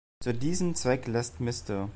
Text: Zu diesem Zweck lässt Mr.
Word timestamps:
Zu 0.23 0.33
diesem 0.33 0.73
Zweck 0.73 1.05
lässt 1.05 1.39
Mr. 1.41 1.87